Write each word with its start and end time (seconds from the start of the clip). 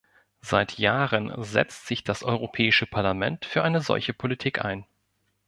Seit 0.41 0.79
Jahren 0.79 1.31
setzt 1.43 1.85
sich 1.85 2.03
das 2.03 2.23
Europäische 2.23 2.87
Parlament 2.87 3.45
für 3.45 3.61
eine 3.61 3.81
solche 3.81 4.15
Politik 4.15 4.65
ein. 4.65 4.87